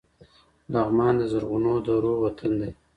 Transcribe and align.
لغمان 0.73 1.13
د 1.17 1.23
زرغونو 1.31 1.73
درو 1.85 2.13
وطن 2.23 2.51
دی. 2.61 2.71